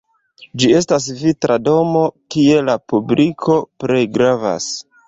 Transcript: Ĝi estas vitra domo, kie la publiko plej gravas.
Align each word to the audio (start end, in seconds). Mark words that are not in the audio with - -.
Ĝi 0.61 0.69
estas 0.77 1.05
vitra 1.19 1.59
domo, 1.67 2.01
kie 2.37 2.59
la 2.71 2.79
publiko 2.95 3.63
plej 3.85 4.05
gravas. 4.19 4.77